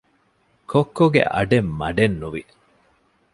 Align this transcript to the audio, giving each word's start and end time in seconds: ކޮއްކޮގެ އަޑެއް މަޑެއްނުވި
ކޮއްކޮގެ 0.71 1.21
އަޑެއް 1.33 1.69
މަޑެއްނުވި 1.79 2.43